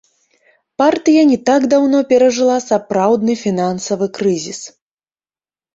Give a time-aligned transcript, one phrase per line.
[0.81, 4.61] Партыя не так даўно перажыла сапраўдны фінансавы крызіс.